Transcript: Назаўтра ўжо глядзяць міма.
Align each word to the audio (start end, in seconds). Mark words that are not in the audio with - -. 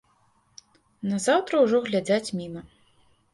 Назаўтра 1.11 1.61
ўжо 1.67 1.83
глядзяць 1.89 2.33
міма. 2.41 2.61